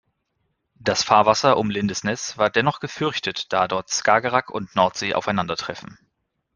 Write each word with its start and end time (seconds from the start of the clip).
Das 0.79 1.03
Fahrwasser 1.03 1.57
um 1.57 1.69
Lindesnes 1.69 2.35
war 2.35 2.49
dennoch 2.49 2.79
gefürchtet, 2.79 3.53
da 3.53 3.67
dort 3.67 3.91
Skagerrak 3.91 4.49
und 4.49 4.75
Nordsee 4.75 5.13
aufeinandertreffen. 5.13 5.99